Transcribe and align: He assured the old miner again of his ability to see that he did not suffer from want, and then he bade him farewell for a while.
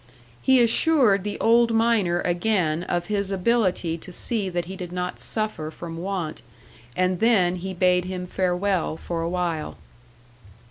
He 0.41 0.59
assured 0.63 1.23
the 1.23 1.39
old 1.39 1.69
miner 1.75 2.21
again 2.21 2.81
of 2.81 3.05
his 3.05 3.29
ability 3.29 3.99
to 3.99 4.11
see 4.11 4.49
that 4.49 4.65
he 4.65 4.75
did 4.75 4.91
not 4.91 5.19
suffer 5.19 5.69
from 5.69 5.97
want, 5.97 6.41
and 6.97 7.19
then 7.19 7.57
he 7.57 7.75
bade 7.75 8.05
him 8.05 8.25
farewell 8.25 8.97
for 8.97 9.21
a 9.21 9.29
while. 9.29 9.77